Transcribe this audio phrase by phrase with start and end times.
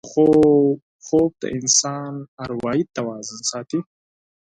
[1.07, 2.13] خوب د انسان
[2.43, 3.79] اروايي توازن ساتي